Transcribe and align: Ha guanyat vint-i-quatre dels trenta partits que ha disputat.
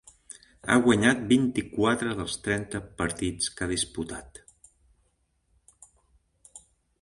Ha 0.69 0.75
guanyat 0.85 1.19
vint-i-quatre 1.31 2.15
dels 2.21 2.37
trenta 2.47 2.81
partits 3.03 3.51
que 3.59 3.67
ha 3.67 3.71
disputat. 3.73 4.41